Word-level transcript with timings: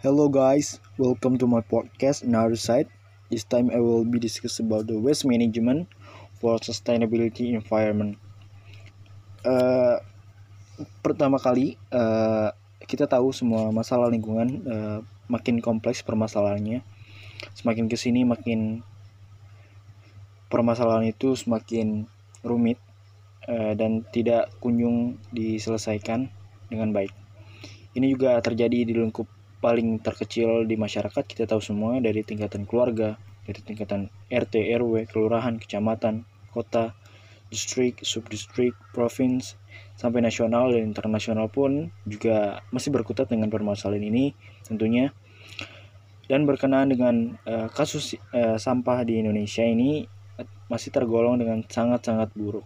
Hello 0.00 0.32
guys, 0.32 0.80
welcome 0.96 1.36
to 1.36 1.44
my 1.44 1.60
podcast 1.60 2.24
Another 2.24 2.56
Side. 2.56 2.88
This 3.28 3.44
time 3.44 3.68
I 3.68 3.84
will 3.84 4.08
be 4.08 4.16
discuss 4.16 4.56
about 4.56 4.88
the 4.88 4.96
waste 4.96 5.28
management 5.28 5.92
for 6.40 6.56
sustainability 6.56 7.52
environment. 7.52 8.16
Uh, 9.44 10.00
pertama 11.04 11.36
kali 11.36 11.76
uh, 11.92 12.48
kita 12.88 13.04
tahu 13.04 13.28
semua 13.36 13.68
masalah 13.76 14.08
lingkungan 14.08 14.48
uh, 14.64 14.98
makin 15.28 15.60
kompleks 15.60 16.00
permasalahannya. 16.00 16.80
Semakin 17.52 17.84
ke 17.92 18.00
sini 18.00 18.24
makin 18.24 18.80
permasalahan 20.48 21.12
itu 21.12 21.36
semakin 21.36 22.08
rumit 22.40 22.80
uh, 23.52 23.76
dan 23.76 24.08
tidak 24.16 24.48
kunjung 24.64 25.20
diselesaikan 25.28 26.32
dengan 26.72 26.88
baik. 26.88 27.12
Ini 27.92 28.16
juga 28.16 28.40
terjadi 28.40 28.88
di 28.88 28.96
lingkup 28.96 29.39
paling 29.60 30.00
terkecil 30.00 30.64
di 30.64 30.74
masyarakat 30.80 31.20
kita 31.28 31.44
tahu 31.44 31.60
semua 31.60 32.00
dari 32.00 32.24
tingkatan 32.24 32.64
keluarga, 32.64 33.20
dari 33.44 33.60
tingkatan 33.60 34.08
RT, 34.32 34.72
RW, 34.80 35.04
kelurahan, 35.12 35.60
kecamatan, 35.60 36.24
kota, 36.48 36.96
distrik, 37.52 38.00
subdistrik, 38.00 38.72
provinsi, 38.96 39.60
sampai 40.00 40.24
nasional 40.24 40.72
dan 40.72 40.88
internasional 40.88 41.52
pun 41.52 41.92
juga 42.08 42.64
masih 42.72 42.88
berkutat 42.88 43.28
dengan 43.28 43.52
permasalahan 43.52 44.00
ini 44.00 44.32
tentunya. 44.64 45.12
Dan 46.24 46.46
berkenaan 46.46 46.88
dengan 46.94 47.36
uh, 47.42 47.66
kasus 47.74 48.14
uh, 48.30 48.54
sampah 48.54 49.02
di 49.02 49.18
Indonesia 49.18 49.66
ini 49.66 50.06
masih 50.70 50.94
tergolong 50.94 51.36
dengan 51.42 51.66
sangat-sangat 51.66 52.30
buruk. 52.38 52.62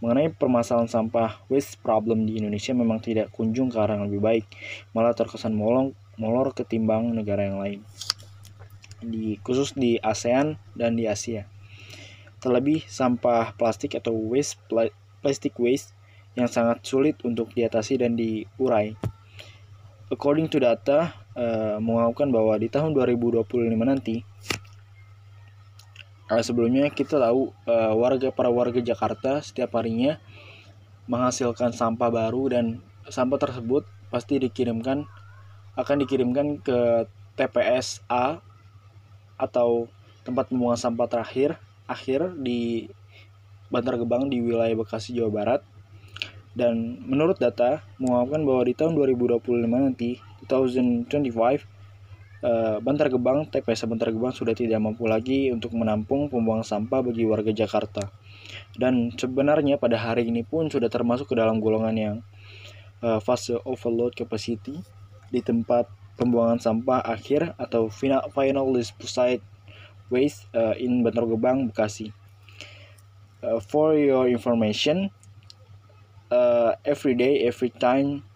Mengenai 0.00 0.32
permasalahan 0.32 0.88
sampah 0.88 1.44
waste 1.52 1.76
problem 1.84 2.24
di 2.24 2.40
Indonesia 2.40 2.72
memang 2.72 3.02
tidak 3.04 3.28
kunjung 3.34 3.68
ke 3.68 3.76
arah 3.76 4.00
yang 4.00 4.08
lebih 4.08 4.24
baik, 4.24 4.46
malah 4.96 5.12
terkesan 5.12 5.52
molong 5.52 5.92
molor 6.18 6.50
ketimbang 6.52 7.14
negara 7.14 7.46
yang 7.46 7.62
lain 7.62 7.80
di 8.98 9.38
khusus 9.46 9.72
di 9.78 9.96
ASEAN 10.02 10.58
dan 10.74 10.98
di 10.98 11.06
Asia. 11.06 11.46
Terlebih 12.42 12.86
sampah 12.86 13.54
plastik 13.54 13.94
atau 13.98 14.14
waste 14.14 14.58
plastic 15.22 15.54
waste 15.58 15.94
yang 16.34 16.46
sangat 16.50 16.82
sulit 16.86 17.18
untuk 17.26 17.50
diatasi 17.54 17.98
dan 17.98 18.14
diurai. 18.14 18.94
According 20.08 20.50
to 20.50 20.58
data 20.62 21.14
uh, 21.34 21.78
mengungkapkan 21.82 22.30
bahwa 22.30 22.54
di 22.58 22.70
tahun 22.70 22.94
2025 22.94 23.46
nanti 23.78 24.22
uh, 26.30 26.42
sebelumnya 26.42 26.88
kita 26.90 27.18
tahu 27.18 27.52
uh, 27.66 27.92
warga 27.98 28.30
para 28.32 28.48
warga 28.48 28.80
Jakarta 28.80 29.42
setiap 29.44 29.76
harinya 29.76 30.16
menghasilkan 31.08 31.72
sampah 31.72 32.08
baru 32.08 32.52
dan 32.52 32.64
sampah 33.08 33.40
tersebut 33.40 33.84
pasti 34.08 34.40
dikirimkan 34.40 35.04
akan 35.78 36.02
dikirimkan 36.02 36.58
ke 36.58 37.06
TPS 37.38 38.02
A 38.10 38.42
atau 39.38 39.86
tempat 40.26 40.50
pembuangan 40.50 40.90
sampah 40.90 41.06
terakhir 41.06 41.54
akhir 41.86 42.34
di 42.34 42.90
Bantar 43.70 43.94
Gebang 43.96 44.26
di 44.26 44.42
wilayah 44.42 44.74
Bekasi 44.74 45.14
Jawa 45.14 45.30
Barat. 45.30 45.62
Dan 46.58 46.98
menurut 47.06 47.38
data 47.38 47.86
mengungkapkan 48.02 48.42
bahwa 48.42 48.62
di 48.66 48.74
tahun 48.74 48.92
2025 48.98 49.70
nanti 49.70 50.10
2025 50.50 51.06
uh, 52.42 52.82
Bantar 52.82 53.08
Gebang 53.14 53.46
TPS 53.46 53.86
Bantar 53.86 54.10
Gebang 54.10 54.34
sudah 54.34 54.58
tidak 54.58 54.82
mampu 54.82 55.06
lagi 55.06 55.54
untuk 55.54 55.78
menampung 55.78 56.26
pembuangan 56.26 56.66
sampah 56.66 57.06
bagi 57.06 57.22
warga 57.22 57.54
Jakarta. 57.54 58.10
Dan 58.74 59.14
sebenarnya 59.14 59.78
pada 59.78 59.94
hari 59.94 60.26
ini 60.26 60.42
pun 60.42 60.66
sudah 60.66 60.90
termasuk 60.90 61.30
ke 61.30 61.34
dalam 61.38 61.62
golongan 61.62 61.94
yang 61.94 62.16
uh, 63.06 63.22
fase 63.22 63.54
overload 63.62 64.18
capacity 64.18 64.82
di 65.28 65.40
tempat 65.44 65.88
pembuangan 66.18 66.58
sampah 66.58 67.00
akhir 67.04 67.54
atau 67.56 67.86
final, 67.88 68.26
final 68.34 68.66
disposal 68.74 69.38
waste 70.10 70.48
uh, 70.56 70.74
in 70.74 71.04
Bantar 71.04 71.28
Gebang, 71.28 71.70
Bekasi. 71.70 72.10
Uh, 73.38 73.62
for 73.62 73.94
your 73.94 74.26
information, 74.26 75.14
uh, 76.32 76.74
every 76.82 77.14
day, 77.14 77.46
every 77.46 77.70
time, 77.70 78.26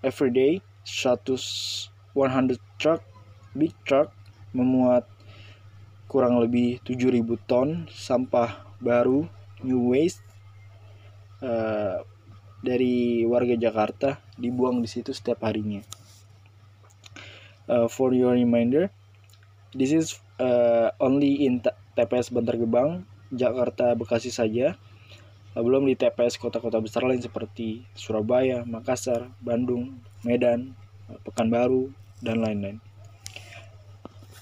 every 0.00 0.32
day, 0.32 0.64
100 0.88 2.56
truck, 2.80 3.04
big 3.52 3.76
truck 3.84 4.14
memuat 4.56 5.04
kurang 6.08 6.40
lebih 6.40 6.80
7000 6.88 7.36
ton 7.44 7.84
sampah 7.92 8.64
baru 8.80 9.28
new 9.60 9.92
waste 9.92 10.24
uh, 11.44 12.00
dari 12.58 13.22
warga 13.22 13.54
Jakarta 13.54 14.18
dibuang 14.34 14.82
di 14.82 14.88
situ 14.90 15.14
setiap 15.14 15.46
harinya. 15.46 15.82
Uh, 17.68 17.86
for 17.86 18.16
your 18.16 18.32
reminder, 18.32 18.88
this 19.76 19.92
is 19.92 20.16
uh, 20.40 20.90
only 20.98 21.44
in 21.44 21.60
TPS 21.94 22.32
Bantar 22.32 22.56
Gebang, 22.56 23.04
Jakarta, 23.28 23.92
Bekasi 23.92 24.32
saja. 24.32 24.74
Uh, 25.52 25.62
belum 25.62 25.84
di 25.84 25.94
TPS 25.94 26.40
kota-kota 26.40 26.80
besar 26.80 27.04
lain 27.04 27.20
seperti 27.20 27.84
Surabaya, 27.92 28.64
Makassar, 28.64 29.28
Bandung, 29.44 30.00
Medan, 30.24 30.72
uh, 31.12 31.20
Pekanbaru, 31.22 31.92
dan 32.24 32.42
lain-lain. 32.42 32.78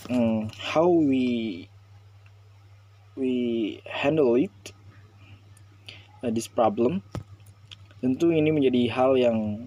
Um, 0.06 0.47
how 0.55 0.87
we 0.87 1.66
we 3.19 3.34
handle 3.91 4.38
it 4.38 4.55
uh, 6.22 6.31
this 6.31 6.47
problem 6.47 7.03
Tentu 8.06 8.31
ini 8.31 8.55
menjadi 8.55 8.87
hal 8.94 9.19
yang 9.19 9.67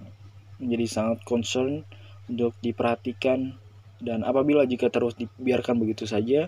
menjadi 0.63 0.87
sangat 0.87 1.27
concern 1.27 1.83
untuk 2.31 2.55
diperhatikan 2.63 3.59
dan 3.99 4.23
apabila 4.23 4.63
jika 4.63 4.87
terus 4.87 5.19
dibiarkan 5.19 5.75
begitu 5.75 6.07
saja, 6.07 6.47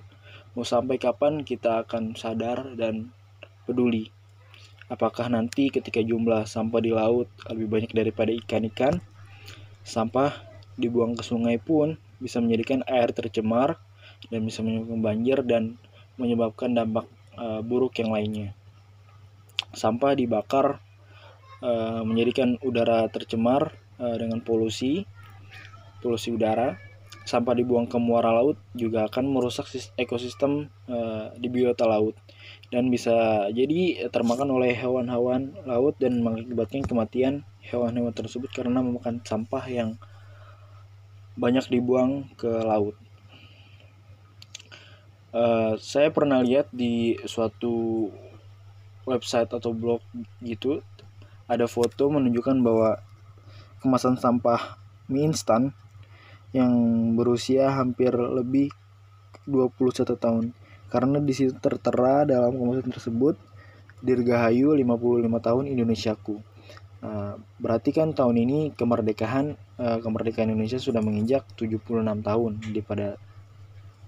mau 0.56 0.64
sampai 0.64 0.96
kapan 0.96 1.44
kita 1.44 1.84
akan 1.84 2.16
sadar 2.16 2.80
dan 2.80 3.12
peduli. 3.68 4.08
Apakah 4.88 5.28
nanti 5.28 5.68
ketika 5.68 6.00
jumlah 6.00 6.48
sampah 6.48 6.80
di 6.80 6.96
laut 6.96 7.28
lebih 7.52 7.68
banyak 7.68 7.92
daripada 7.92 8.32
ikan-ikan, 8.40 9.04
sampah 9.84 10.32
dibuang 10.80 11.20
ke 11.20 11.28
sungai 11.28 11.60
pun 11.60 12.00
bisa 12.24 12.40
menjadikan 12.40 12.88
air 12.88 13.12
tercemar 13.12 13.76
dan 14.32 14.48
bisa 14.48 14.64
menyebabkan 14.64 15.04
banjir 15.04 15.44
dan 15.44 15.76
menyebabkan 16.16 16.72
dampak 16.72 17.04
uh, 17.36 17.60
buruk 17.60 18.00
yang 18.00 18.16
lainnya. 18.16 18.56
Sampah 19.76 20.16
dibakar 20.16 20.80
uh, 21.62 22.02
menjadikan 22.04 22.58
udara 22.66 23.08
tercemar 23.08 23.74
uh, 24.02 24.18
dengan 24.18 24.42
polusi, 24.42 25.06
polusi 26.04 26.34
udara. 26.34 26.78
Sampah 27.22 27.54
dibuang 27.54 27.86
ke 27.86 28.02
muara 28.02 28.34
laut 28.34 28.58
juga 28.74 29.06
akan 29.06 29.30
merusak 29.30 29.70
ekosistem 29.94 30.74
uh, 30.90 31.30
di 31.38 31.48
biota 31.54 31.86
laut 31.86 32.18
dan 32.72 32.88
bisa 32.88 33.46
jadi 33.52 34.10
termakan 34.10 34.56
oleh 34.56 34.72
hewan-hewan 34.72 35.52
laut 35.68 36.00
dan 36.00 36.24
mengakibatkan 36.24 36.88
kematian 36.88 37.44
hewan-hewan 37.62 38.16
tersebut 38.16 38.48
karena 38.56 38.80
memakan 38.80 39.20
sampah 39.22 39.68
yang 39.68 40.00
banyak 41.36 41.68
dibuang 41.68 42.32
ke 42.40 42.48
laut. 42.48 42.96
Uh, 45.32 45.80
saya 45.80 46.12
pernah 46.12 46.44
lihat 46.44 46.68
di 46.76 47.16
suatu 47.24 48.08
website 49.08 49.52
atau 49.52 49.72
blog 49.72 50.04
gitu 50.44 50.84
ada 51.52 51.68
foto 51.68 52.08
menunjukkan 52.08 52.64
bahwa 52.64 53.04
kemasan 53.84 54.16
sampah 54.16 54.80
mie 55.12 55.28
instan 55.28 55.76
yang 56.56 56.72
berusia 57.20 57.76
hampir 57.76 58.16
lebih 58.16 58.72
21 59.52 60.16
tahun 60.16 60.46
karena 60.88 61.20
di 61.20 61.34
situ 61.36 61.52
tertera 61.60 62.24
dalam 62.24 62.56
kemasan 62.56 62.92
tersebut 62.92 63.36
Dirgahayu 64.02 64.74
55 64.74 65.46
tahun 65.46 65.64
Indonesiaku. 65.70 66.42
Nah, 67.02 67.38
berarti 67.62 67.94
kan 67.94 68.14
tahun 68.14 68.34
ini 68.46 68.60
kemerdekaan 68.74 69.58
uh, 69.78 69.98
kemerdekaan 70.02 70.50
Indonesia 70.54 70.82
sudah 70.82 71.02
menginjak 71.06 71.46
76 71.54 72.02
tahun 72.02 72.52
di 72.62 72.82
pada 72.82 73.18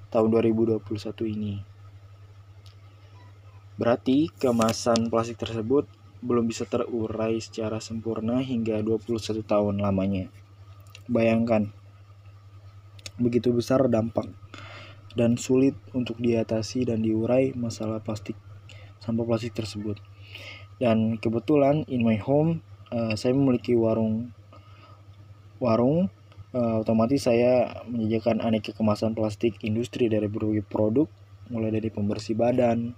tahun 0.09 0.27
2021 0.29 0.81
ini. 1.29 1.61
Berarti 3.77 4.29
kemasan 4.37 5.09
plastik 5.09 5.41
tersebut 5.41 5.89
belum 6.23 6.47
bisa 6.47 6.63
terurai 6.63 7.35
secara 7.43 7.83
sempurna 7.83 8.39
hingga 8.39 8.79
21 8.79 9.43
tahun 9.43 9.83
lamanya. 9.83 10.31
Bayangkan, 11.11 11.67
begitu 13.19 13.51
besar 13.51 13.85
dampak 13.91 14.31
dan 15.13 15.37
sulit 15.37 15.75
untuk 15.93 16.17
diatasi 16.17 16.89
dan 16.89 17.03
diurai 17.03 17.53
masalah 17.53 18.01
plastik 18.01 18.39
sampah 19.03 19.27
plastik 19.27 19.53
tersebut. 19.53 19.99
Dan 20.79 21.19
kebetulan 21.19 21.83
in 21.91 22.01
my 22.01 22.17
home 22.17 22.63
uh, 22.89 23.13
saya 23.19 23.35
memiliki 23.35 23.75
warung 23.75 24.31
warung 25.61 26.07
uh, 26.55 26.81
otomatis 26.81 27.27
saya 27.27 27.83
menjajakan 27.85 28.39
aneka 28.39 28.71
kemasan 28.71 29.13
plastik 29.13 29.59
industri 29.61 30.07
dari 30.07 30.25
berbagai 30.31 30.65
produk 30.65 31.05
mulai 31.51 31.69
dari 31.75 31.91
pembersih 31.91 32.39
badan 32.39 32.95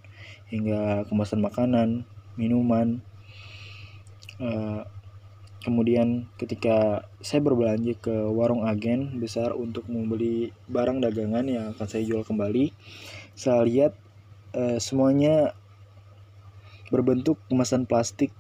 hingga 0.54 1.10
kemasan 1.10 1.42
makanan, 1.42 2.06
minuman, 2.38 3.02
uh, 4.40 4.84
kemudian 5.66 6.30
ketika 6.38 7.10
saya 7.26 7.42
berbelanja 7.42 7.98
ke 7.98 8.14
warung 8.30 8.70
agen 8.70 9.18
besar 9.18 9.58
untuk 9.58 9.90
membeli 9.90 10.54
barang 10.70 11.02
dagangan 11.02 11.46
yang 11.50 11.74
akan 11.74 11.88
saya 11.90 12.06
jual 12.06 12.22
kembali 12.22 12.70
saya 13.36 13.68
lihat 13.68 13.94
eh, 14.56 14.80
semuanya 14.80 15.52
berbentuk 16.88 17.36
kemasan 17.52 17.84
plastik. 17.84 18.32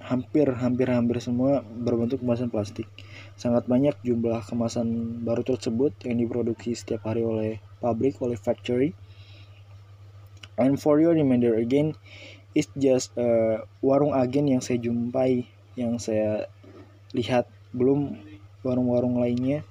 Hampir 0.00 0.48
hampir 0.56 0.88
hampir 0.88 1.20
semua 1.20 1.60
berbentuk 1.60 2.24
kemasan 2.24 2.48
plastik. 2.48 2.88
Sangat 3.36 3.68
banyak 3.68 3.92
jumlah 4.00 4.40
kemasan 4.48 5.20
baru 5.28 5.44
tersebut 5.44 5.92
yang 6.08 6.24
diproduksi 6.24 6.72
setiap 6.72 7.04
hari 7.04 7.20
oleh 7.20 7.60
pabrik 7.84 8.16
oleh 8.24 8.40
factory. 8.40 8.96
And 10.56 10.80
for 10.80 10.96
your 11.04 11.12
reminder 11.12 11.52
again 11.60 12.00
it's 12.54 12.70
just 12.74 13.14
uh, 13.14 13.62
warung 13.82 14.14
agen 14.14 14.50
yang 14.50 14.62
saya 14.62 14.78
jumpai 14.82 15.46
yang 15.78 15.98
saya 16.02 16.50
lihat. 17.14 17.46
Belum 17.70 18.18
warung-warung 18.66 19.22
lainnya. 19.22 19.62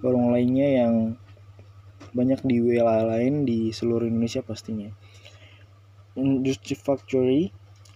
Warung 0.00 0.32
lainnya 0.32 0.68
yang 0.84 0.94
banyak 2.10 2.40
di 2.42 2.56
wilayah 2.58 3.06
lain 3.06 3.44
di 3.44 3.70
seluruh 3.70 4.08
Indonesia 4.08 4.40
pastinya. 4.40 4.90
Industri 6.16 6.74
factory 6.74 7.52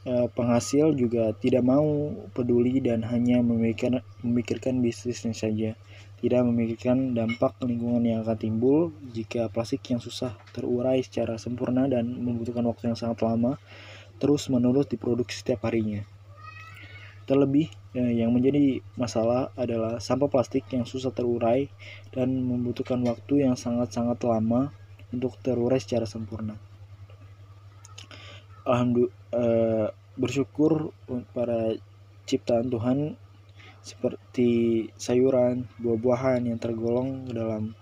uh, 0.07 0.29
penghasil 0.31 0.95
juga 0.95 1.33
tidak 1.35 1.65
mau 1.67 2.15
peduli 2.37 2.79
dan 2.79 3.03
hanya 3.03 3.41
memikirkan 3.41 4.05
memikirkan 4.23 4.85
bisnisnya 4.85 5.35
saja 5.35 5.71
tidak 6.25 6.41
memikirkan 6.49 7.13
dampak 7.13 7.53
lingkungan 7.61 8.01
yang 8.01 8.25
akan 8.25 8.41
timbul 8.41 8.97
jika 9.13 9.53
plastik 9.53 9.85
yang 9.93 10.01
susah 10.01 10.33
terurai 10.57 11.05
secara 11.05 11.37
sempurna 11.37 11.85
dan 11.85 12.09
membutuhkan 12.17 12.65
waktu 12.65 12.89
yang 12.89 12.97
sangat 12.97 13.21
lama 13.21 13.61
terus 14.17 14.49
menerus 14.49 14.89
diproduksi 14.89 15.45
setiap 15.45 15.69
harinya. 15.69 16.01
Terlebih, 17.29 17.69
eh, 17.93 18.25
yang 18.25 18.33
menjadi 18.33 18.81
masalah 18.97 19.53
adalah 19.53 20.01
sampah 20.01 20.33
plastik 20.33 20.65
yang 20.73 20.89
susah 20.89 21.13
terurai 21.13 21.69
dan 22.09 22.33
membutuhkan 22.41 23.05
waktu 23.05 23.45
yang 23.45 23.53
sangat-sangat 23.53 24.17
lama 24.25 24.73
untuk 25.13 25.37
terurai 25.45 25.77
secara 25.77 26.09
sempurna. 26.09 26.57
Alhamdulillah, 28.65 29.13
eh, 29.37 29.87
bersyukur 30.17 30.89
para 31.37 31.77
ciptaan 32.25 32.73
Tuhan 32.73 33.21
seperti 33.85 34.89
sayuran, 34.97 35.69
buah-buahan 35.77 36.49
yang 36.49 36.57
tergolong 36.57 37.29
dalam 37.29 37.77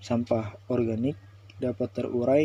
sampah 0.00 0.56
organik 0.72 1.14
dapat 1.60 1.88
terurai 1.92 2.44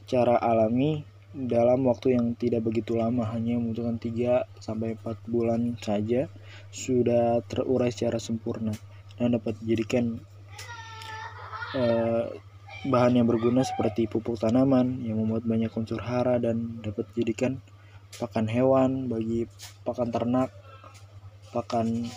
secara 0.00 0.38
alami 0.38 1.02
dalam 1.32 1.88
waktu 1.88 2.14
yang 2.14 2.36
tidak 2.36 2.62
begitu 2.62 2.94
lama 2.94 3.24
hanya 3.32 3.56
membutuhkan 3.56 3.96
3 3.96 4.60
sampai 4.60 4.94
4 5.00 5.32
bulan 5.32 5.74
saja 5.80 6.28
sudah 6.68 7.40
terurai 7.48 7.88
secara 7.88 8.20
sempurna 8.20 8.72
dan 9.16 9.36
dapat 9.36 9.56
dijadikan 9.64 10.20
eh, 11.74 12.24
bahan 12.84 13.16
yang 13.16 13.26
berguna 13.26 13.64
seperti 13.64 14.06
pupuk 14.06 14.36
tanaman 14.36 15.00
yang 15.02 15.20
membuat 15.24 15.48
banyak 15.48 15.72
unsur 15.72 16.04
hara 16.04 16.36
dan 16.36 16.84
dapat 16.84 17.08
dijadikan 17.16 17.58
pakan 18.20 18.46
hewan 18.48 19.08
bagi 19.08 19.48
pakan 19.88 20.12
ternak 20.12 20.52
pakan 21.52 22.08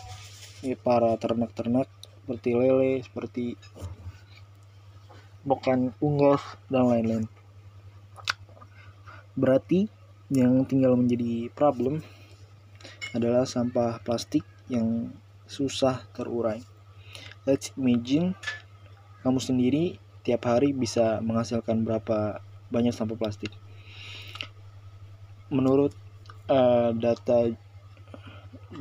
eh, 0.64 0.80
para 0.80 1.14
ternak-ternak 1.20 1.92
seperti 2.26 2.58
lele 2.58 3.04
seperti 3.06 3.60
pakan 5.46 5.94
unggas 6.02 6.42
dan 6.72 6.90
lain-lain 6.90 7.28
Berarti 9.36 9.92
yang 10.32 10.64
tinggal 10.64 10.96
menjadi 10.96 11.52
problem 11.52 12.00
adalah 13.12 13.44
sampah 13.44 14.00
plastik 14.00 14.48
yang 14.72 15.12
susah 15.44 16.08
terurai. 16.16 16.64
Let's 17.44 17.76
imagine 17.76 18.32
kamu 19.28 19.40
sendiri 19.44 19.84
tiap 20.24 20.48
hari 20.48 20.72
bisa 20.72 21.20
menghasilkan 21.20 21.84
berapa 21.84 22.40
banyak 22.72 22.96
sampah 22.96 23.20
plastik. 23.20 23.52
Menurut 25.52 25.92
uh, 26.48 26.96
data 26.96 27.52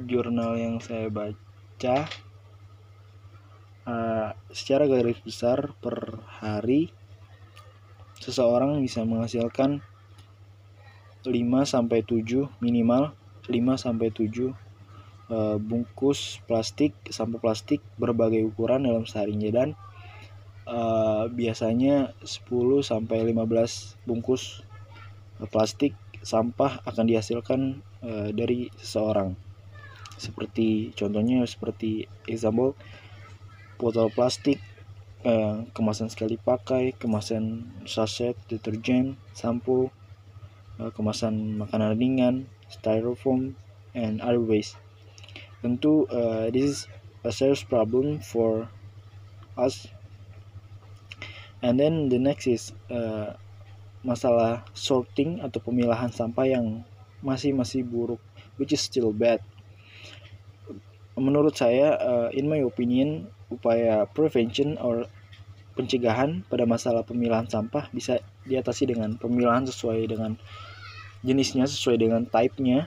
jurnal 0.02 0.58
yang 0.58 0.82
saya 0.82 1.06
baca, 1.06 1.96
uh, 3.86 4.28
secara 4.50 4.88
garis 4.88 5.20
besar 5.22 5.72
per 5.78 6.20
hari 6.40 6.90
seseorang 8.18 8.80
bisa 8.80 9.04
menghasilkan 9.04 9.84
5 11.24 11.32
sampai 11.64 12.04
7 12.04 12.48
minimal 12.60 13.16
5 13.48 13.84
sampai 13.84 14.08
7 14.12 14.24
uh, 14.24 14.52
eh, 15.28 15.56
bungkus 15.60 16.40
plastik 16.44 16.92
sampah 17.08 17.40
plastik 17.40 17.80
berbagai 17.96 18.44
ukuran 18.44 18.84
dalam 18.84 19.04
seharinya 19.08 19.50
dan 19.52 19.68
uh, 20.68 21.28
biasanya 21.32 22.12
10 22.24 22.48
sampai 22.84 23.24
15 23.32 24.04
bungkus 24.08 24.64
plastik 25.48 25.96
sampah 26.24 26.80
akan 26.88 27.04
dihasilkan 27.04 27.60
uh, 28.00 28.28
dari 28.32 28.72
seseorang 28.80 29.36
seperti 30.16 30.94
contohnya 30.94 31.42
seperti 31.46 32.06
example 32.30 32.78
botol 33.78 34.08
plastik 34.12 34.62
uh, 35.26 35.66
kemasan 35.74 36.12
sekali 36.12 36.38
pakai 36.38 36.94
kemasan 36.94 37.66
sachet 37.88 38.38
deterjen 38.46 39.18
sampo 39.34 39.90
uh, 40.78 40.90
kemasan 40.94 41.58
makanan 41.58 41.98
ringan, 41.98 42.34
styrofoam, 42.70 43.54
and 43.94 44.18
other 44.20 44.42
waste. 44.42 44.78
Tentu 45.62 46.04
uh, 46.10 46.50
this 46.50 46.64
is 46.64 46.78
a 47.24 47.32
serious 47.32 47.64
problem 47.64 48.20
for 48.20 48.68
us. 49.56 49.88
And 51.64 51.80
then 51.80 52.12
the 52.12 52.20
next 52.20 52.44
is 52.44 52.76
uh, 52.92 53.40
masalah 54.04 54.68
sorting 54.76 55.40
atau 55.40 55.64
pemilahan 55.64 56.12
sampah 56.12 56.44
yang 56.44 56.84
masih 57.24 57.56
masih 57.56 57.80
buruk, 57.80 58.20
which 58.60 58.76
is 58.76 58.84
still 58.84 59.16
bad. 59.16 59.40
Menurut 61.14 61.54
saya, 61.54 61.94
uh, 61.94 62.28
in 62.34 62.50
my 62.50 62.58
opinion, 62.66 63.30
upaya 63.46 64.02
prevention 64.10 64.74
or 64.82 65.06
pencegahan 65.74 66.46
pada 66.46 66.66
masalah 66.66 67.02
pemilahan 67.02 67.46
sampah 67.50 67.90
bisa 67.90 68.22
diatasi 68.46 68.94
dengan 68.94 69.18
pemilahan 69.18 69.66
sesuai 69.66 70.06
dengan 70.06 70.38
jenisnya 71.22 71.66
sesuai 71.66 71.96
dengan 71.98 72.22
type-nya. 72.26 72.86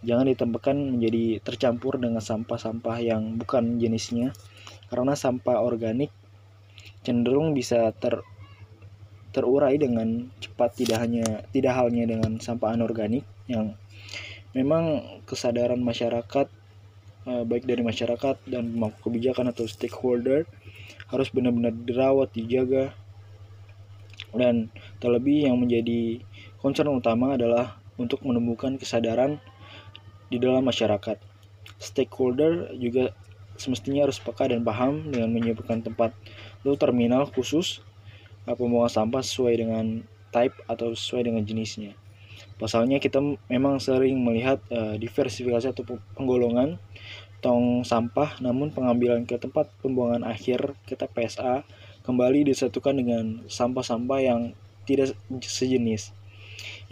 Jangan 0.00 0.32
ditempatkan 0.32 0.76
menjadi 0.96 1.44
tercampur 1.44 2.00
dengan 2.00 2.24
sampah-sampah 2.24 2.96
yang 3.04 3.36
bukan 3.36 3.78
jenisnya. 3.78 4.32
Karena 4.90 5.14
sampah 5.14 5.62
organik 5.62 6.10
cenderung 7.06 7.54
bisa 7.56 7.94
ter 7.96 8.20
terurai 9.30 9.78
dengan 9.78 10.26
cepat 10.42 10.74
tidak 10.74 10.98
hanya 11.06 11.46
tidak 11.54 11.78
halnya 11.78 12.02
dengan 12.02 12.42
sampah 12.42 12.74
anorganik 12.74 13.22
yang 13.46 13.78
memang 14.50 15.06
kesadaran 15.22 15.78
masyarakat 15.78 16.50
baik 17.46 17.64
dari 17.68 17.82
masyarakat 17.84 18.36
dan 18.48 18.62
pemangku 18.70 19.10
kebijakan 19.10 19.50
atau 19.54 19.64
stakeholder 19.68 20.46
harus 21.10 21.28
benar-benar 21.30 21.74
dirawat, 21.74 22.30
dijaga. 22.34 22.94
Dan 24.30 24.70
terlebih 25.02 25.50
yang 25.50 25.58
menjadi 25.58 26.22
concern 26.62 26.94
utama 26.94 27.34
adalah 27.34 27.82
untuk 27.98 28.22
menemukan 28.22 28.78
kesadaran 28.78 29.42
di 30.30 30.38
dalam 30.38 30.62
masyarakat. 30.62 31.18
Stakeholder 31.82 32.70
juga 32.78 33.10
semestinya 33.58 34.08
harus 34.08 34.22
peka 34.22 34.48
dan 34.48 34.64
paham 34.64 35.10
dengan 35.12 35.34
menyebutkan 35.34 35.84
tempat 35.84 36.14
atau 36.62 36.78
terminal 36.78 37.28
khusus 37.28 37.84
pembuangan 38.48 39.04
sampah 39.04 39.22
sesuai 39.22 39.54
dengan 39.60 39.86
type 40.32 40.56
atau 40.64 40.96
sesuai 40.96 41.28
dengan 41.28 41.42
jenisnya. 41.44 41.99
Pasalnya 42.60 43.00
kita 43.00 43.24
memang 43.48 43.80
sering 43.80 44.20
melihat 44.20 44.60
uh, 44.68 45.00
diversifikasi 45.00 45.72
atau 45.72 45.82
penggolongan 46.12 46.76
tong 47.40 47.88
sampah 47.88 48.36
namun 48.44 48.68
pengambilan 48.68 49.24
ke 49.24 49.40
tempat 49.40 49.72
pembuangan 49.80 50.28
akhir 50.28 50.76
ke 50.84 50.92
TPSA 50.92 51.64
kembali 52.04 52.52
disatukan 52.52 52.92
dengan 53.00 53.24
sampah-sampah 53.48 54.20
yang 54.20 54.40
tidak 54.84 55.16
sejenis. 55.40 56.12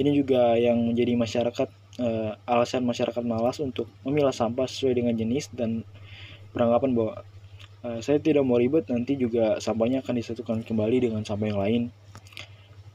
Ini 0.00 0.10
juga 0.16 0.56
yang 0.56 0.80
menjadi 0.88 1.12
masyarakat 1.20 1.68
eh, 2.00 2.32
alasan 2.48 2.86
masyarakat 2.88 3.20
malas 3.26 3.60
untuk 3.60 3.90
memilah 4.06 4.32
sampah 4.32 4.64
sesuai 4.64 4.96
dengan 4.96 5.14
jenis 5.18 5.52
dan 5.52 5.84
beranggapan 6.56 6.96
bahwa 6.96 7.14
eh, 7.84 8.00
saya 8.00 8.16
tidak 8.22 8.46
mau 8.46 8.56
ribet 8.56 8.88
nanti 8.88 9.18
juga 9.18 9.60
sampahnya 9.60 10.00
akan 10.00 10.14
disatukan 10.16 10.58
kembali 10.64 11.10
dengan 11.10 11.22
sampah 11.26 11.46
yang 11.50 11.60
lain. 11.60 11.82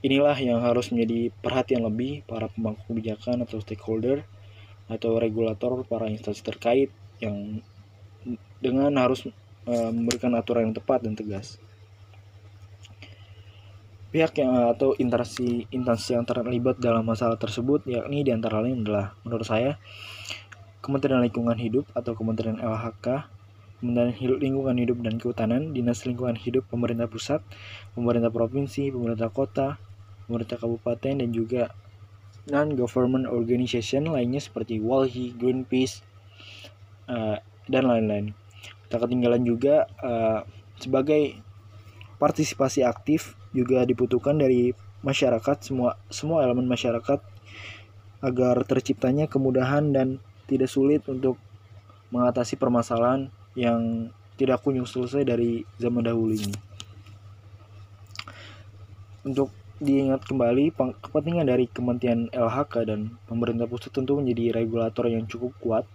Inilah 0.03 0.35
yang 0.35 0.59
harus 0.59 0.91
menjadi 0.91 1.31
perhatian 1.39 1.87
lebih 1.87 2.27
para 2.27 2.51
pemangku 2.51 2.83
kebijakan 2.91 3.47
atau 3.47 3.63
stakeholder 3.63 4.27
atau 4.91 5.15
regulator 5.15 5.87
para 5.87 6.11
instansi 6.11 6.43
terkait 6.43 6.91
yang 7.23 7.63
dengan 8.59 8.91
harus 8.99 9.23
uh, 9.63 9.91
memberikan 9.95 10.35
aturan 10.35 10.67
yang 10.67 10.75
tepat 10.75 11.07
dan 11.07 11.15
tegas. 11.15 11.55
Pihak 14.11 14.35
yang 14.37 14.75
atau 14.75 14.93
instansi 14.99 15.71
instansi 15.71 16.19
yang 16.19 16.27
terlibat 16.27 16.77
dalam 16.77 17.07
masalah 17.07 17.39
tersebut 17.39 17.87
yakni 17.87 18.21
di 18.21 18.29
antara 18.35 18.61
lain 18.61 18.85
adalah 18.85 19.15
menurut 19.23 19.47
saya 19.47 19.79
Kementerian 20.83 21.23
Lingkungan 21.23 21.55
Hidup 21.55 21.87
atau 21.95 22.11
Kementerian 22.11 22.59
LHK, 22.59 23.31
Kementerian 23.79 24.11
Lingkungan 24.35 24.75
Hidup 24.83 24.99
dan 24.99 25.15
Kehutanan, 25.15 25.71
Dinas 25.71 26.03
Lingkungan 26.03 26.35
Hidup 26.35 26.67
pemerintah 26.67 27.07
pusat, 27.07 27.39
pemerintah 27.95 28.29
provinsi, 28.29 28.91
pemerintah 28.91 29.31
kota, 29.31 29.79
pemerintah 30.25 30.57
kabupaten 30.59 31.23
dan 31.23 31.29
juga 31.29 31.73
non-government 32.47 33.27
organization 33.29 34.11
lainnya 34.11 34.43
seperti 34.43 34.83
WALHI, 34.83 35.35
Greenpeace, 35.39 36.03
uh, 37.07 37.39
dan 37.67 37.83
lain-lain. 37.87 38.35
Tak 38.91 39.07
ketinggalan 39.07 39.47
juga 39.47 39.87
uh, 40.03 40.43
sebagai 40.79 41.39
partisipasi 42.19 42.83
aktif 42.83 43.35
juga 43.55 43.87
dibutuhkan 43.87 44.35
dari 44.35 44.75
masyarakat 45.03 45.57
semua 45.63 45.99
semua 46.07 46.43
elemen 46.47 46.67
masyarakat 46.67 47.19
agar 48.23 48.55
terciptanya 48.63 49.27
kemudahan 49.27 49.91
dan 49.91 50.23
tidak 50.47 50.71
sulit 50.71 51.03
untuk 51.11 51.35
mengatasi 52.11 52.55
permasalahan 52.55 53.27
yang 53.57 54.09
tidak 54.39 54.63
kunjung 54.63 54.87
selesai 54.87 55.27
dari 55.27 55.67
zaman 55.77 56.07
dahulu 56.07 56.33
ini. 56.33 56.55
Untuk 59.23 59.51
diingat 59.83 60.23
kembali, 60.23 60.71
kepentingan 61.03 61.43
dari 61.43 61.67
Kementerian 61.67 62.31
LHK 62.31 62.87
dan 62.87 63.19
pemerintah 63.27 63.67
pusat 63.67 63.91
tentu 63.91 64.15
menjadi 64.15 64.63
regulator 64.63 65.11
yang 65.11 65.27
cukup 65.27 65.51
kuat 65.59 65.85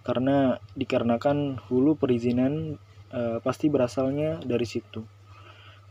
karena 0.00 0.56
dikarenakan 0.72 1.60
hulu 1.68 2.00
perizinan 2.00 2.80
e, 3.12 3.20
pasti 3.44 3.68
berasalnya 3.68 4.40
dari 4.40 4.64
situ. 4.64 5.04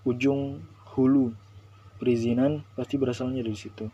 Ujung 0.09 0.65
hulu 0.97 1.29
perizinan 2.01 2.65
pasti 2.73 2.97
berasalnya 2.97 3.45
dari 3.45 3.57
situ. 3.59 3.85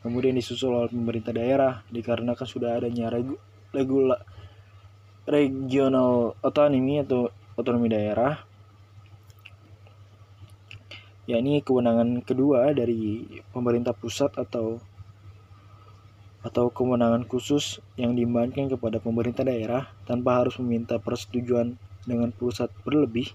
Kemudian 0.00 0.38
disusul 0.38 0.78
oleh 0.78 0.90
pemerintah 0.94 1.34
daerah 1.34 1.82
dikarenakan 1.90 2.46
sudah 2.46 2.78
adanya 2.78 3.10
regu 3.10 3.36
regula 3.74 4.16
regional 5.26 6.38
otonomi 6.40 7.02
atau 7.02 7.28
otonomi 7.58 7.90
daerah 7.90 8.49
yakni 11.30 11.62
kewenangan 11.62 12.26
kedua 12.26 12.74
dari 12.74 13.22
pemerintah 13.54 13.94
pusat 13.94 14.34
atau 14.34 14.82
atau 16.40 16.72
kewenangan 16.72 17.28
khusus 17.28 17.84
yang 18.00 18.16
diembankan 18.16 18.72
kepada 18.72 18.96
pemerintah 18.96 19.44
daerah 19.44 19.92
tanpa 20.08 20.40
harus 20.40 20.56
meminta 20.56 20.96
persetujuan 20.96 21.76
dengan 22.08 22.32
pusat 22.32 22.72
berlebih 22.82 23.28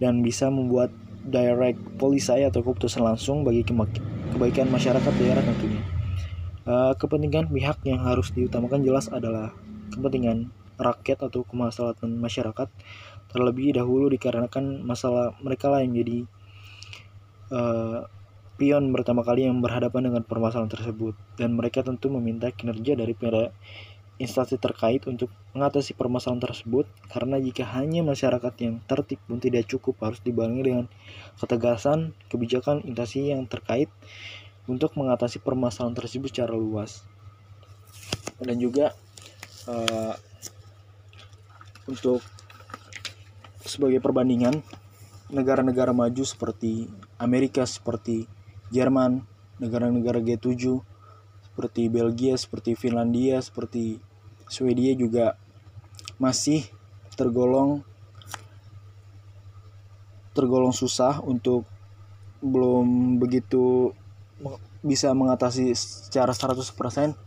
dan 0.00 0.24
bisa 0.24 0.48
membuat 0.48 0.88
direct 1.20 1.76
policy 2.00 2.40
atau 2.48 2.64
keputusan 2.64 3.04
langsung 3.04 3.44
bagi 3.44 3.60
kebaikan 4.32 4.72
masyarakat 4.72 5.12
daerah 5.20 5.44
tentunya. 5.44 5.84
Uh, 6.64 6.96
kepentingan 6.96 7.52
pihak 7.52 7.84
yang 7.84 8.00
harus 8.00 8.32
diutamakan 8.32 8.80
jelas 8.80 9.12
adalah 9.12 9.52
kepentingan 9.92 10.48
rakyat 10.80 11.28
atau 11.28 11.44
kemaslahatan 11.44 12.16
masyarakat 12.16 12.68
terlebih 13.28 13.76
dahulu 13.76 14.08
dikarenakan 14.08 14.80
masalah 14.80 15.36
mereka 15.44 15.68
lah 15.68 15.84
yang 15.84 15.92
jadi 15.92 16.24
uh, 17.50 18.06
pion 18.56 18.92
pertama 18.94 19.22
kali 19.22 19.46
yang 19.46 19.60
berhadapan 19.60 20.10
dengan 20.10 20.22
permasalahan 20.24 20.70
tersebut. 20.70 21.14
Dan 21.36 21.54
mereka 21.58 21.84
tentu 21.84 22.08
meminta 22.10 22.48
kinerja 22.50 22.96
dari 22.96 23.12
para 23.12 23.52
instansi 24.20 24.60
terkait 24.60 25.08
untuk 25.08 25.32
mengatasi 25.56 25.96
permasalahan 25.96 26.44
tersebut 26.44 26.84
karena 27.08 27.40
jika 27.40 27.64
hanya 27.72 28.04
masyarakat 28.04 28.52
yang 28.60 28.76
tertib 28.84 29.16
pun 29.24 29.40
tidak 29.40 29.64
cukup 29.64 29.96
harus 30.04 30.20
dibarengi 30.20 30.60
dengan 30.60 30.86
ketegasan 31.40 32.12
kebijakan 32.28 32.84
instansi 32.84 33.32
yang 33.32 33.48
terkait 33.48 33.88
untuk 34.68 34.92
mengatasi 35.00 35.40
permasalahan 35.40 35.96
tersebut 35.96 36.28
secara 36.28 36.52
luas. 36.52 37.00
Dan 38.36 38.60
juga 38.60 38.92
uh, 39.64 40.14
untuk 41.88 42.20
sebagai 43.64 44.04
perbandingan 44.04 44.60
negara-negara 45.30 45.94
maju 45.94 46.22
seperti 46.26 46.90
Amerika 47.16 47.62
seperti 47.66 48.26
Jerman 48.70 49.22
negara-negara 49.62 50.22
G7 50.22 50.82
seperti 51.50 51.82
Belgia 51.90 52.34
seperti 52.38 52.78
Finlandia 52.78 53.38
seperti 53.42 53.98
Swedia 54.50 54.94
juga 54.98 55.38
masih 56.18 56.66
tergolong 57.14 57.86
tergolong 60.34 60.72
susah 60.72 61.20
untuk 61.22 61.66
belum 62.40 63.20
begitu 63.20 63.92
bisa 64.80 65.12
mengatasi 65.12 65.76
secara 65.76 66.32
100% 66.32 66.64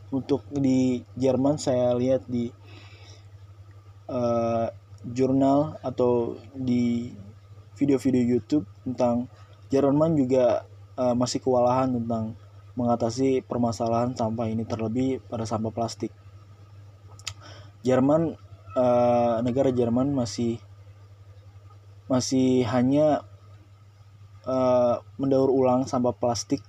untuk 0.10 0.42
di 0.50 1.06
Jerman 1.14 1.62
saya 1.62 1.94
lihat 1.94 2.26
di 2.26 2.50
uh, 4.10 4.68
jurnal 5.06 5.78
atau 5.86 6.42
di 6.58 7.14
video-video 7.78 8.38
YouTube 8.38 8.66
tentang 8.86 9.28
Jerman 9.74 10.14
juga 10.14 10.70
uh, 10.98 11.18
masih 11.18 11.42
kewalahan 11.42 11.90
tentang 11.90 12.38
mengatasi 12.74 13.46
permasalahan 13.46 14.18
sampah 14.18 14.50
ini 14.50 14.66
terlebih 14.66 15.22
pada 15.30 15.46
sampah 15.46 15.74
plastik. 15.74 16.10
Jerman 17.86 18.38
uh, 18.78 19.42
negara 19.46 19.70
Jerman 19.70 20.14
masih 20.14 20.58
masih 22.10 22.66
hanya 22.70 23.26
uh, 24.46 25.02
mendaur 25.18 25.50
ulang 25.50 25.86
sampah 25.88 26.14
plastik 26.14 26.62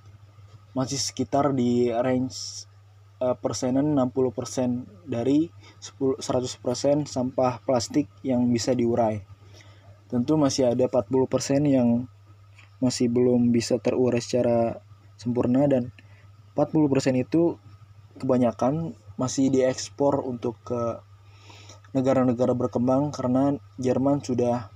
masih 0.75 0.99
sekitar 0.99 1.55
di 1.55 1.87
range 1.87 2.67
uh, 3.23 3.35
persenan 3.39 3.95
60% 3.95 5.07
dari 5.07 5.47
10, 5.79 6.19
100% 6.19 7.07
sampah 7.07 7.63
plastik 7.63 8.11
yang 8.27 8.43
bisa 8.51 8.75
diurai. 8.75 9.23
Tentu 10.05 10.37
masih 10.37 10.69
ada 10.69 10.85
40% 10.85 11.65
yang 11.65 12.05
masih 12.83 13.09
belum 13.09 13.49
bisa 13.49 13.81
terurai 13.81 14.21
secara 14.21 14.77
sempurna 15.17 15.65
dan 15.65 15.89
40% 16.53 16.91
itu 17.17 17.57
kebanyakan 18.19 18.95
masih 19.15 19.51
diekspor 19.51 20.23
untuk 20.23 20.59
ke 20.63 20.99
negara-negara 21.95 22.51
berkembang 22.51 23.15
karena 23.15 23.55
Jerman 23.79 24.19
sudah 24.19 24.67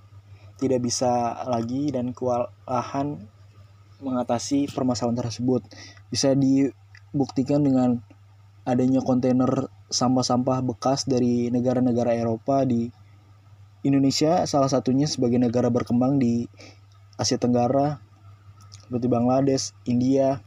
tidak 0.60 0.84
bisa 0.84 1.44
lagi 1.48 1.92
dan 1.92 2.12
kewalahan 2.16 3.20
mengatasi 4.00 4.72
permasalahan 4.72 5.28
tersebut. 5.28 5.64
Bisa 6.08 6.32
dibuktikan 6.36 7.64
dengan 7.64 8.00
adanya 8.64 9.04
kontainer 9.04 9.68
sampah-sampah 9.92 10.64
bekas 10.64 11.08
dari 11.08 11.52
negara-negara 11.52 12.16
Eropa 12.16 12.64
di 12.64 12.92
Indonesia 13.84 14.44
salah 14.44 14.68
satunya 14.68 15.08
sebagai 15.08 15.40
negara 15.40 15.72
berkembang 15.72 16.20
di 16.20 16.48
Asia 17.16 17.40
Tenggara 17.40 18.00
seperti 18.90 19.06
Bangladesh, 19.06 19.72
India, 19.86 20.42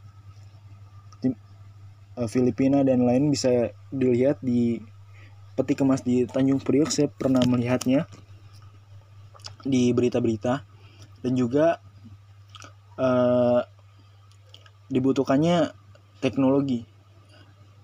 eh, 1.23 2.27
Filipina 2.29 2.83
dan 2.83 3.07
lain 3.07 3.31
bisa 3.31 3.71
dilihat 3.89 4.43
di 4.43 4.83
peti 5.53 5.73
kemas 5.77 6.03
di 6.03 6.25
Tanjung 6.27 6.59
Priok. 6.59 6.89
Saya 6.91 7.07
pernah 7.07 7.41
melihatnya 7.45 8.05
di 9.63 9.95
berita-berita. 9.95 10.67
Dan 11.23 11.39
juga 11.39 11.79
uh, 12.99 13.63
dibutuhkannya 14.91 15.71
teknologi. 16.19 16.83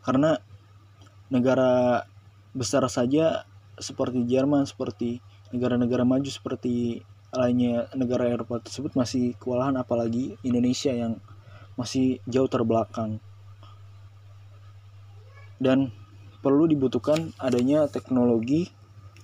Karena 0.03 0.36
negara 1.32 2.03
besar 2.51 2.84
saja 2.91 3.48
seperti 3.79 4.27
Jerman 4.27 4.68
seperti 4.68 5.24
negara-negara 5.50 6.06
maju 6.06 6.29
seperti 6.29 7.01
lainnya 7.29 7.86
negara 7.94 8.25
Eropa 8.25 8.58
tersebut 8.58 8.98
masih 8.98 9.38
kewalahan 9.38 9.77
apalagi 9.77 10.38
Indonesia 10.41 10.89
yang 10.89 11.22
masih 11.77 12.20
jauh 12.25 12.50
terbelakang. 12.50 13.22
Dan 15.62 15.91
perlu 16.39 16.65
dibutuhkan 16.65 17.36
adanya 17.38 17.86
teknologi 17.91 18.72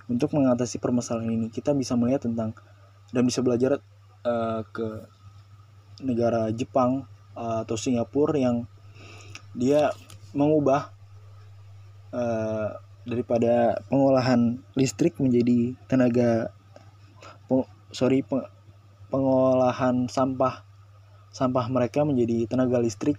untuk 0.06 0.36
mengatasi 0.36 0.78
permasalahan 0.78 1.32
ini. 1.32 1.46
Kita 1.50 1.74
bisa 1.74 1.98
melihat 1.98 2.28
tentang 2.28 2.54
dan 3.10 3.22
bisa 3.26 3.40
belajar 3.42 3.82
uh, 4.22 4.62
ke 4.70 4.86
negara 6.04 6.52
Jepang 6.52 7.08
uh, 7.34 7.64
atau 7.64 7.74
Singapura 7.74 8.36
yang 8.36 8.68
dia 9.56 9.90
mengubah 10.36 10.92
uh, 12.12 12.76
daripada 13.06 13.78
pengolahan 13.86 14.58
listrik 14.74 15.14
menjadi 15.22 15.78
tenaga 15.86 16.50
peng, 17.46 17.62
sorry 17.94 18.26
peng, 18.26 18.42
pengolahan 19.08 20.10
sampah 20.10 20.66
sampah 21.30 21.66
mereka 21.70 22.02
menjadi 22.02 22.50
tenaga 22.50 22.82
listrik 22.82 23.14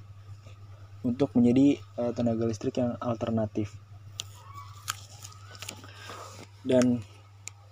untuk 1.07 1.31
menjadi 1.39 1.79
uh, 1.95 2.11
tenaga 2.11 2.43
listrik 2.43 2.83
yang 2.83 2.99
alternatif. 2.99 3.79
Dan 6.67 6.99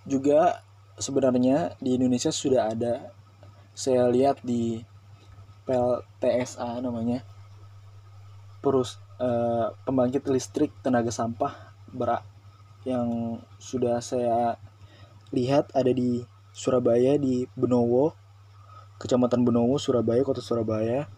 juga 0.07 0.63
sebenarnya 0.95 1.75
di 1.83 1.99
Indonesia 1.99 2.31
sudah 2.31 2.71
ada 2.71 3.11
saya 3.75 4.07
lihat 4.07 4.39
di 4.39 4.79
PLTSA 5.67 6.79
namanya 6.79 7.27
perus 8.63 8.95
uh, 9.19 9.75
pembangkit 9.83 10.23
listrik 10.31 10.71
tenaga 10.79 11.11
sampah 11.11 11.74
ber 11.95 12.21
yang 12.85 13.39
sudah 13.57 13.97
saya 14.03 14.59
lihat 15.33 15.73
ada 15.73 15.89
di 15.89 16.21
Surabaya 16.53 17.17
di 17.17 17.49
Benowo 17.57 18.13
Kecamatan 19.01 19.43
Benowo 19.43 19.75
Surabaya 19.81 20.21
Kota 20.21 20.39
Surabaya 20.39 21.09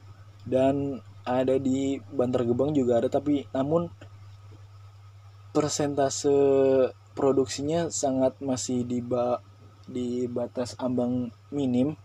dan 0.47 1.03
ada 1.27 1.59
di 1.59 1.99
Bantar 2.07 2.47
Gebang 2.47 2.71
juga 2.71 3.03
ada 3.03 3.11
tapi 3.11 3.43
namun 3.51 3.91
persentase 5.51 6.31
produksinya 7.17 7.89
sangat 7.89 8.39
masih 8.39 8.85
di 8.85 9.01
ba 9.01 9.41
di 9.89 10.29
batas 10.29 10.77
ambang 10.77 11.33
minim 11.49 11.97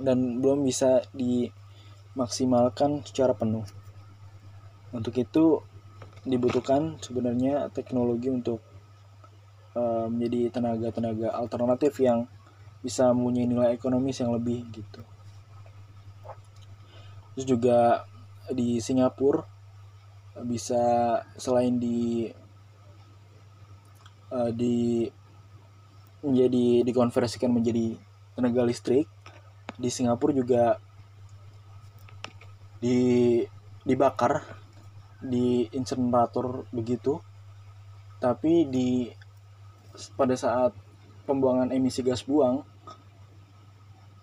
dan 0.00 0.40
belum 0.40 0.64
bisa 0.64 1.04
dimaksimalkan 1.14 3.04
secara 3.06 3.36
penuh. 3.36 3.66
Untuk 4.94 5.14
itu 5.18 5.60
dibutuhkan 6.24 6.96
sebenarnya 7.04 7.68
teknologi 7.70 8.32
untuk 8.32 8.64
uh, 9.76 10.08
menjadi 10.08 10.48
tenaga-tenaga 10.56 11.36
alternatif 11.36 12.00
yang 12.00 12.24
bisa 12.80 13.12
mempunyai 13.12 13.48
nilai 13.48 13.70
ekonomis 13.76 14.20
yang 14.20 14.32
lebih 14.32 14.64
gitu. 14.72 15.00
Terus 17.34 17.46
juga 17.48 18.04
di 18.52 18.80
Singapura 18.80 19.44
bisa 20.44 20.82
selain 21.36 21.78
di 21.78 22.28
uh, 24.32 24.50
di 24.52 25.06
menjadi 26.24 26.88
dikonversikan 26.88 27.52
menjadi 27.52 28.00
tenaga 28.32 28.64
listrik 28.64 29.06
di 29.76 29.92
Singapura 29.92 30.32
juga 30.32 30.64
di 32.80 33.40
dibakar 33.84 34.63
di 35.24 35.64
incinerator 35.72 36.68
begitu 36.68 37.16
tapi 38.20 38.68
di 38.68 39.08
pada 40.16 40.36
saat 40.36 40.76
pembuangan 41.24 41.72
emisi 41.72 42.04
gas 42.04 42.24
buang 42.28 42.60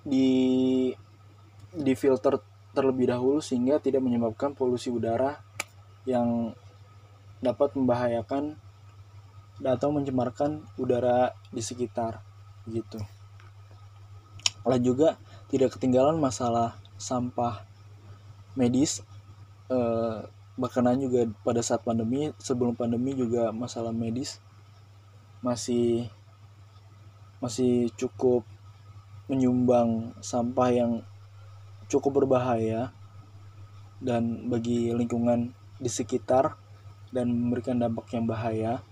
di 0.05 0.89
di 1.71 1.93
filter 1.93 2.41
terlebih 2.71 3.11
dahulu 3.11 3.39
sehingga 3.43 3.79
tidak 3.81 4.03
menyebabkan 4.03 4.55
polusi 4.55 4.91
udara 4.91 5.39
yang 6.05 6.51
dapat 7.41 7.73
membahayakan 7.75 8.57
atau 9.61 9.89
mencemarkan 9.93 10.65
udara 10.77 11.33
di 11.53 11.61
sekitar 11.61 12.21
gitu. 12.65 12.97
Lalu 14.65 14.81
juga 14.81 15.09
tidak 15.49 15.77
ketinggalan 15.77 16.17
masalah 16.17 16.77
sampah 16.97 17.65
medis 18.53 19.01
eh, 19.69 20.21
bakanan 20.59 20.99
juga 20.99 21.27
pada 21.47 21.63
saat 21.63 21.83
pandemi 21.83 22.35
sebelum 22.39 22.75
pandemi 22.75 23.15
juga 23.15 23.55
masalah 23.55 23.95
medis 23.95 24.43
masih 25.41 26.11
masih 27.41 27.89
cukup 27.97 28.45
menyumbang 29.25 30.13
sampah 30.21 30.69
yang 30.69 30.91
cukup 31.89 32.23
berbahaya 32.23 32.93
dan 33.97 34.49
bagi 34.51 34.93
lingkungan 34.93 35.55
di 35.81 35.89
sekitar 35.89 36.57
dan 37.09 37.31
memberikan 37.31 37.77
dampak 37.81 38.11
yang 38.13 38.25
bahaya. 38.29 38.85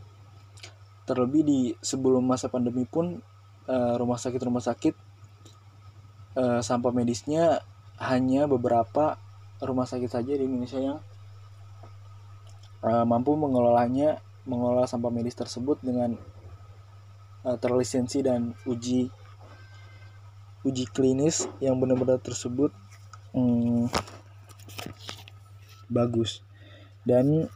Terlebih 1.06 1.42
di 1.46 1.60
sebelum 1.82 2.25
masa 2.25 2.50
pandemi 2.50 2.86
pun 2.86 3.22
eh, 3.70 3.94
rumah 3.98 4.18
sakit 4.18 4.96
eh, 6.39 6.62
sampah 6.62 6.94
medisnya 6.94 7.62
hanya 8.00 8.48
beberapa 8.48 9.20
rumah 9.60 9.86
sakit 9.86 10.08
saja 10.08 10.34
di 10.39 10.48
Indonesia 10.48 10.80
yang 10.80 11.00
eh, 12.86 13.05
mampu 13.05 13.36
mengelolanya, 13.36 14.21
mengelola 14.48 14.88
sampah 14.88 15.12
medis 15.12 15.36
tersebut 15.36 15.79
dengan 15.83 16.15
terlisensi 17.39 18.20
dan 18.20 18.51
uji 18.68 19.07
uji 20.68 20.85
klinis 20.92 21.48
yang 21.63 21.79
benar-benar 21.79 22.20
tersebut 22.20 22.75
hmm, 23.31 23.87
bagus. 25.87 26.44
Dan 27.07 27.48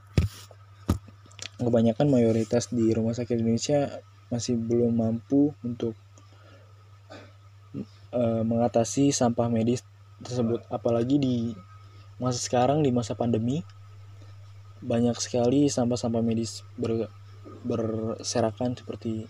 kebanyakan 1.59 2.07
mayoritas 2.09 2.71
di 2.71 2.91
rumah 2.95 3.13
sakit 3.13 3.39
Indonesia 3.39 4.01
masih 4.31 4.57
belum 4.57 4.97
mampu 4.97 5.53
untuk 5.61 5.93
uh, 8.15 8.41
mengatasi 8.41 9.13
sampah 9.13 9.51
medis 9.51 9.85
tersebut. 10.23 10.63
Apalagi 10.71 11.19
di 11.19 11.35
masa 12.17 12.39
sekarang 12.39 12.81
di 12.81 12.89
masa 12.89 13.13
pandemi 13.13 13.61
banyak 14.83 15.15
sekali 15.15 15.71
sampah-sampah 15.71 16.19
medis 16.19 16.67
ber, 16.75 17.07
berserakan 17.63 18.75
seperti 18.75 19.23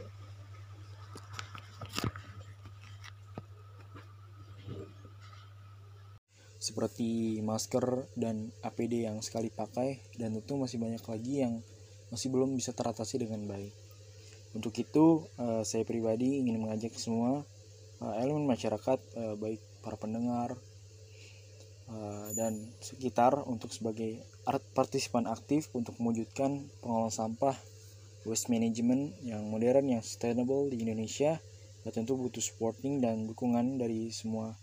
seperti 6.58 7.38
masker 7.46 8.10
dan 8.18 8.50
APD 8.66 9.06
yang 9.06 9.22
sekali 9.22 9.54
pakai 9.54 10.02
dan 10.18 10.34
tentu 10.34 10.58
masih 10.58 10.82
banyak 10.82 11.04
lagi 11.06 11.46
yang 11.46 11.62
masih 12.10 12.34
belum 12.34 12.58
bisa 12.58 12.74
teratasi 12.74 13.22
dengan 13.22 13.46
baik. 13.46 13.76
Untuk 14.58 14.74
itu, 14.78 15.28
uh, 15.42 15.62
saya 15.66 15.84
pribadi 15.84 16.42
ingin 16.42 16.62
mengajak 16.62 16.94
semua 16.98 17.44
uh, 18.02 18.14
elemen 18.22 18.46
masyarakat, 18.46 19.00
uh, 19.18 19.36
baik 19.38 19.62
para 19.84 19.98
pendengar 20.00 20.56
dan 22.34 22.74
sekitar 22.82 23.38
untuk 23.46 23.70
sebagai 23.70 24.24
partisipan 24.74 25.30
aktif 25.30 25.70
untuk 25.78 25.94
mewujudkan 26.02 26.66
pengelolaan 26.82 27.14
sampah 27.14 27.56
waste 28.24 28.48
management 28.50 29.14
yang 29.22 29.44
modern 29.46 29.92
yang 29.92 30.02
sustainable 30.02 30.72
di 30.72 30.82
Indonesia. 30.82 31.40
Dan 31.84 31.92
tentu 31.92 32.16
butuh 32.16 32.40
supporting 32.40 33.04
dan 33.04 33.28
dukungan 33.28 33.76
dari 33.76 34.08
semua 34.08 34.56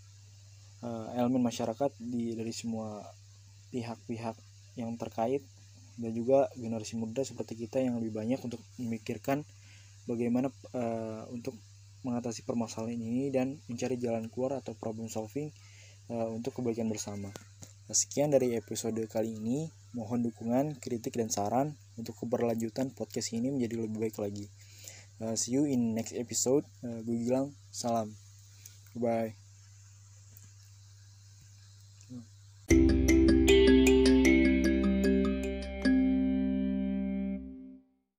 uh, 0.81 1.07
elemen 1.13 1.41
masyarakat 1.41 1.93
di 2.01 2.33
dari 2.33 2.49
semua 2.49 3.05
pihak-pihak 3.69 4.35
yang 4.75 4.97
terkait 4.97 5.45
dan 6.01 6.11
juga 6.17 6.49
generasi 6.57 6.97
muda 6.97 7.21
seperti 7.21 7.53
kita 7.53 7.77
yang 7.77 8.01
lebih 8.01 8.17
banyak 8.17 8.41
untuk 8.41 8.57
memikirkan 8.81 9.45
bagaimana 10.09 10.49
uh, 10.73 11.29
untuk 11.29 11.53
mengatasi 12.01 12.41
permasalahan 12.41 12.97
ini 12.97 13.29
dan 13.29 13.61
mencari 13.69 14.01
jalan 14.01 14.25
keluar 14.33 14.57
atau 14.57 14.73
problem 14.73 15.05
solving 15.05 15.53
uh, 16.09 16.29
untuk 16.31 16.57
kebaikan 16.57 16.87
bersama. 16.87 17.29
Nah, 17.91 17.95
sekian 17.95 18.31
dari 18.31 18.55
episode 18.55 18.97
kali 19.11 19.35
ini. 19.35 19.67
Mohon 19.91 20.31
dukungan, 20.31 20.65
kritik, 20.79 21.19
dan 21.19 21.27
saran 21.27 21.75
untuk 21.99 22.15
keberlanjutan 22.23 22.95
podcast 22.95 23.35
ini 23.35 23.51
menjadi 23.51 23.83
lebih 23.83 24.07
baik 24.07 24.17
lagi. 24.23 24.47
Uh, 25.19 25.35
see 25.35 25.59
you 25.59 25.67
in 25.67 25.91
next 25.91 26.15
episode. 26.15 26.63
Uh, 26.79 27.03
gue 27.03 27.27
bilang 27.27 27.51
salam. 27.75 28.15
Bye. 28.95 29.40